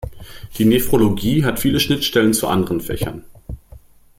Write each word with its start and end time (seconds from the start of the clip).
Die 0.57 0.65
Nephrologie 0.65 1.45
hat 1.45 1.59
viele 1.59 1.79
Schnittstellen 1.79 2.33
zu 2.33 2.47
anderen 2.47 2.81
Fächern. 2.81 3.23